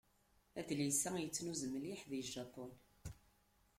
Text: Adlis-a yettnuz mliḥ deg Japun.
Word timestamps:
Adlis-a 0.59 1.11
yettnuz 1.21 1.61
mliḥ 1.71 2.01
deg 2.09 2.25
Japun. 2.33 2.71